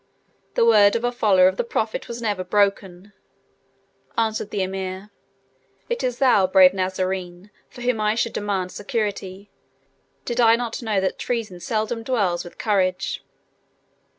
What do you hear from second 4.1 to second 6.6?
answered the Emir. "It is thou,